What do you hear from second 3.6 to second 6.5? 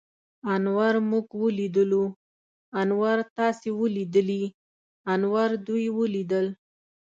وليدليٙ؟ انور دوی وليدل.